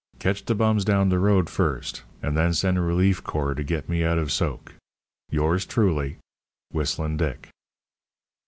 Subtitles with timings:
[0.17, 3.87] Ketch de bums down de rode first and den sen a relefe core to get
[3.87, 4.73] me out of soke
[5.29, 6.17] youres truly,
[6.71, 7.49] WHISTLEN DICK.